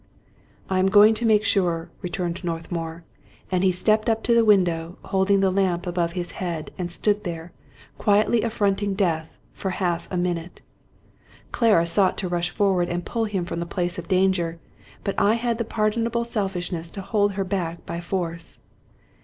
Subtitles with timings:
[0.67, 3.03] "I am going to make sure," returned Northmour;
[3.51, 7.23] and he stepped up to the window, holding the lamp above his head, and stood
[7.23, 7.51] there,
[7.99, 10.61] quietly affronting death, for half a minute.
[11.51, 14.59] Clara sought to rush forward and pull him from the place of danger;
[15.03, 18.57] but I had the pardonable selfishness to hold her back by force.